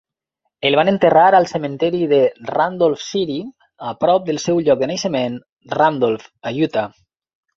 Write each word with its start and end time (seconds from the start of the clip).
El 0.67 0.75
van 0.77 0.89
enterrar 0.93 1.25
al 1.39 1.43
cementiri 1.51 2.07
de 2.13 2.21
Randolph 2.51 3.03
City, 3.09 3.37
a 3.91 3.93
prop 4.05 4.25
del 4.31 4.41
seu 4.47 4.61
lloc 4.69 4.81
de 4.85 4.89
naixement, 4.93 5.39
Randolph, 5.77 6.25
a 6.49 6.55
Utah. 6.69 6.87